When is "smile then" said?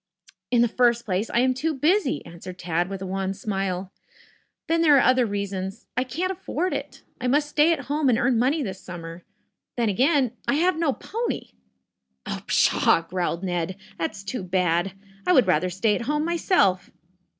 3.35-4.81